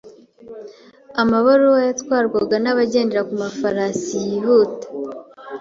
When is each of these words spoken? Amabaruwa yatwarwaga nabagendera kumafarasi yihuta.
Amabaruwa 1.21 1.79
yatwarwaga 1.87 2.55
nabagendera 2.63 3.27
kumafarasi 3.29 4.13
yihuta. 4.27 4.85